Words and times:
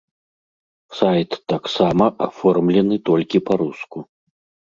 Сайт 0.99 1.31
таксама 1.53 2.05
аформлены 2.27 2.95
толькі 3.09 3.45
па-руску. 3.51 3.97